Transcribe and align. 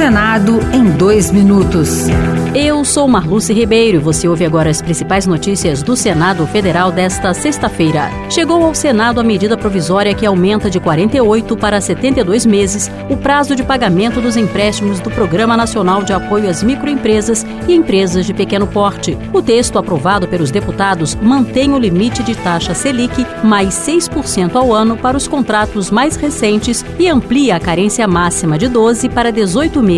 Senado 0.00 0.60
em 0.72 0.84
dois 0.92 1.30
minutos. 1.30 2.06
Eu 2.54 2.84
sou 2.86 3.06
Marluce 3.06 3.52
Ribeiro 3.52 4.00
você 4.00 4.26
ouve 4.26 4.46
agora 4.46 4.70
as 4.70 4.80
principais 4.80 5.26
notícias 5.26 5.82
do 5.82 5.94
Senado 5.94 6.46
Federal 6.46 6.90
desta 6.90 7.34
sexta-feira. 7.34 8.10
Chegou 8.30 8.64
ao 8.64 8.74
Senado 8.74 9.20
a 9.20 9.22
medida 9.22 9.58
provisória 9.58 10.14
que 10.14 10.24
aumenta 10.24 10.70
de 10.70 10.80
48 10.80 11.54
para 11.54 11.80
72 11.82 12.46
meses 12.46 12.90
o 13.10 13.16
prazo 13.16 13.54
de 13.54 13.62
pagamento 13.62 14.22
dos 14.22 14.38
empréstimos 14.38 15.00
do 15.00 15.10
Programa 15.10 15.54
Nacional 15.54 16.02
de 16.02 16.14
Apoio 16.14 16.48
às 16.48 16.62
Microempresas 16.62 17.44
e 17.68 17.74
Empresas 17.74 18.24
de 18.24 18.32
Pequeno 18.32 18.66
Porte. 18.66 19.18
O 19.34 19.42
texto 19.42 19.78
aprovado 19.78 20.26
pelos 20.26 20.50
deputados 20.50 21.14
mantém 21.14 21.74
o 21.74 21.78
limite 21.78 22.22
de 22.22 22.34
taxa 22.34 22.72
Selic 22.72 23.26
mais 23.44 23.74
6% 23.74 24.56
ao 24.56 24.72
ano 24.72 24.96
para 24.96 25.16
os 25.16 25.28
contratos 25.28 25.90
mais 25.90 26.16
recentes 26.16 26.84
e 26.98 27.06
amplia 27.06 27.56
a 27.56 27.60
carência 27.60 28.08
máxima 28.08 28.58
de 28.58 28.66
12 28.66 29.10
para 29.10 29.30
18 29.30 29.80
meses. 29.82 29.89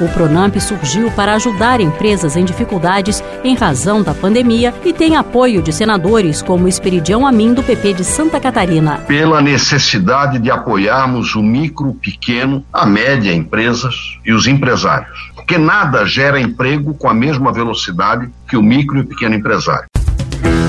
O 0.00 0.08
Pronamp 0.14 0.56
surgiu 0.56 1.10
para 1.10 1.34
ajudar 1.34 1.78
empresas 1.78 2.36
em 2.36 2.44
dificuldades 2.44 3.22
em 3.44 3.54
razão 3.54 4.02
da 4.02 4.14
pandemia 4.14 4.72
e 4.82 4.94
tem 4.94 5.14
apoio 5.14 5.60
de 5.60 5.74
senadores 5.74 6.40
como 6.40 6.66
Esperidião 6.66 7.26
Amin 7.26 7.52
do 7.52 7.62
PP 7.62 7.92
de 7.92 8.04
Santa 8.04 8.40
Catarina. 8.40 8.96
Pela 9.06 9.42
necessidade 9.42 10.38
de 10.38 10.50
apoiarmos 10.50 11.34
o 11.34 11.42
micro, 11.42 11.92
pequeno, 11.92 12.64
a 12.72 12.86
média 12.86 13.34
empresas 13.34 13.94
e 14.24 14.32
os 14.32 14.46
empresários, 14.46 15.30
porque 15.34 15.58
nada 15.58 16.06
gera 16.06 16.40
emprego 16.40 16.94
com 16.94 17.10
a 17.10 17.14
mesma 17.14 17.52
velocidade 17.52 18.30
que 18.48 18.56
o 18.56 18.62
micro 18.62 19.00
e 19.00 19.04
pequeno 19.04 19.34
empresário. 19.34 19.86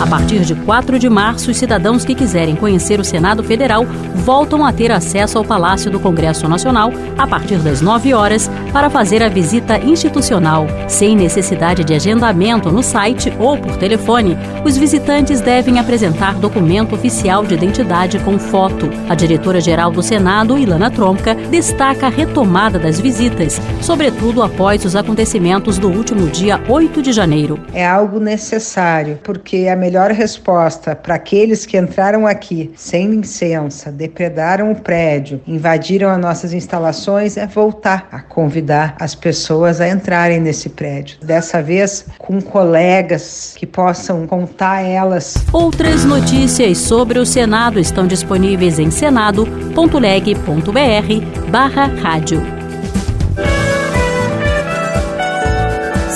A 0.00 0.06
partir 0.06 0.40
de 0.46 0.54
4 0.54 0.98
de 0.98 1.10
março, 1.10 1.50
os 1.50 1.58
cidadãos 1.58 2.06
que 2.06 2.14
quiserem 2.14 2.56
conhecer 2.56 2.98
o 2.98 3.04
Senado 3.04 3.44
Federal 3.44 3.84
voltam 4.24 4.64
a 4.64 4.72
ter 4.72 4.90
acesso 4.90 5.36
ao 5.36 5.44
Palácio 5.44 5.90
do 5.90 6.00
Congresso 6.00 6.48
Nacional 6.48 6.90
a 7.18 7.26
partir 7.26 7.58
das 7.58 7.82
9 7.82 8.14
horas 8.14 8.50
para 8.72 8.88
fazer 8.88 9.22
a 9.22 9.28
visita 9.28 9.78
institucional. 9.78 10.66
Sem 10.88 11.14
necessidade 11.14 11.84
de 11.84 11.92
agendamento 11.92 12.72
no 12.72 12.82
site 12.82 13.30
ou 13.38 13.58
por 13.58 13.76
telefone, 13.76 14.38
os 14.64 14.74
visitantes 14.74 15.42
devem 15.42 15.78
apresentar 15.78 16.34
documento 16.36 16.94
oficial 16.94 17.44
de 17.44 17.52
identidade 17.52 18.18
com 18.20 18.38
foto. 18.38 18.88
A 19.06 19.14
diretora-geral 19.14 19.90
do 19.90 20.02
Senado, 20.02 20.56
Ilana 20.56 20.90
Tronca, 20.90 21.34
destaca 21.34 22.06
a 22.06 22.10
retomada 22.10 22.78
das 22.78 22.98
visitas, 22.98 23.60
sobretudo 23.82 24.42
após 24.42 24.82
os 24.82 24.96
acontecimentos 24.96 25.76
do 25.76 25.88
último 25.88 26.26
dia 26.28 26.58
8 26.70 27.02
de 27.02 27.12
janeiro. 27.12 27.60
É 27.74 27.86
algo 27.86 28.18
necessário, 28.18 29.18
porque 29.22 29.68
a 29.68 29.76
melhor 29.90 30.12
resposta 30.12 30.94
para 30.94 31.16
aqueles 31.16 31.66
que 31.66 31.76
entraram 31.76 32.24
aqui 32.24 32.70
sem 32.76 33.10
licença, 33.10 33.90
depredaram 33.90 34.70
o 34.70 34.76
prédio, 34.76 35.40
invadiram 35.44 36.08
as 36.08 36.18
nossas 36.18 36.52
instalações 36.52 37.36
é 37.36 37.44
voltar 37.44 38.06
a 38.12 38.20
convidar 38.20 38.94
as 39.00 39.16
pessoas 39.16 39.80
a 39.80 39.88
entrarem 39.88 40.38
nesse 40.38 40.68
prédio. 40.68 41.18
Dessa 41.20 41.60
vez 41.60 42.06
com 42.18 42.40
colegas 42.40 43.52
que 43.56 43.66
possam 43.66 44.28
contar 44.28 44.82
elas. 44.82 45.34
Outras 45.52 46.04
notícias 46.04 46.78
sobre 46.78 47.18
o 47.18 47.26
Senado 47.26 47.80
estão 47.80 48.06
disponíveis 48.06 48.78
em 48.78 48.92
senado.leg.br/barra 48.92 51.86
rádio. 52.00 52.40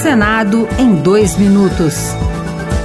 Senado 0.00 0.68
em 0.78 0.94
dois 0.94 1.36
minutos. 1.36 2.25